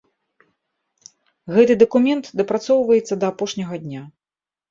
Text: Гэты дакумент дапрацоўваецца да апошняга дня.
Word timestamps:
Гэты 1.57 1.73
дакумент 1.83 2.25
дапрацоўваецца 2.41 3.13
да 3.25 3.31
апошняга 3.35 3.75
дня. 3.85 4.01